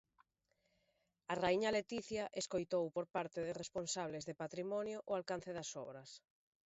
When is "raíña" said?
1.41-1.75